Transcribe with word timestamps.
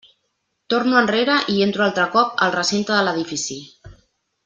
Torno 0.73 0.97
enrere 1.01 1.35
i 1.57 1.61
entro 1.67 1.83
altre 1.89 2.07
cop 2.17 2.43
al 2.47 2.57
recinte 2.59 2.97
de 2.99 3.05
l'edifici. 3.09 3.61